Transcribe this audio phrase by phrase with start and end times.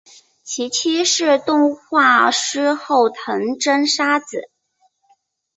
[0.41, 4.49] 其妻是动画师后藤真砂子。